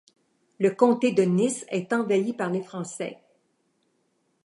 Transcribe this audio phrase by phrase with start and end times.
[0.59, 3.19] Le comté de Nice est envahi par les Français.